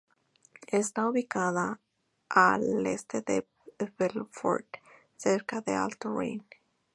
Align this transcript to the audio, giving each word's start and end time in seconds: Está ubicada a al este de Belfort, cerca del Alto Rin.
Está 0.71 1.07
ubicada 1.07 1.79
a 2.27 2.55
al 2.55 2.87
este 2.87 3.21
de 3.21 3.47
Belfort, 3.99 4.65
cerca 5.15 5.61
del 5.61 5.75
Alto 5.75 6.17
Rin. 6.17 6.43